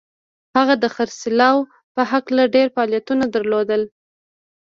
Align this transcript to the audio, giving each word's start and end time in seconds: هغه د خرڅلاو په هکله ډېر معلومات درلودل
هغه 0.57 0.73
د 0.83 0.85
خرڅلاو 0.95 1.57
په 1.93 2.01
هکله 2.11 2.43
ډېر 2.55 2.67
معلومات 2.77 3.29
درلودل 3.31 3.81